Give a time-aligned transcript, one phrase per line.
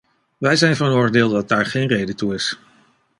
[0.37, 2.57] Wij zijn van oordeel dat daar geen reden toe is.